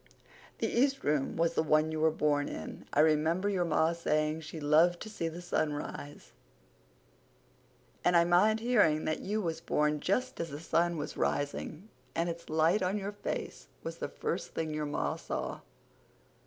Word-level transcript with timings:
The 0.57 0.65
east 0.67 1.03
room 1.03 1.37
was 1.37 1.53
the 1.53 1.61
one 1.61 1.91
you 1.91 1.99
were 1.99 2.09
born 2.09 2.49
in. 2.49 2.87
I 2.91 3.01
remember 3.01 3.49
your 3.49 3.65
ma 3.65 3.93
saying 3.93 4.41
she 4.41 4.59
loved 4.59 4.99
to 5.01 5.09
see 5.11 5.27
the 5.27 5.43
sunrise; 5.43 6.31
and 8.03 8.17
I 8.17 8.23
mind 8.23 8.61
hearing 8.61 9.05
that 9.05 9.19
you 9.19 9.43
was 9.43 9.61
born 9.61 9.99
just 9.99 10.39
as 10.39 10.49
the 10.49 10.59
sun 10.59 10.97
was 10.97 11.17
rising 11.17 11.89
and 12.15 12.29
its 12.29 12.49
light 12.49 12.81
on 12.81 12.97
your 12.97 13.11
face 13.11 13.67
was 13.83 13.97
the 13.97 14.09
first 14.09 14.55
thing 14.55 14.73
your 14.73 14.87
ma 14.87 15.17
saw." 15.17 15.59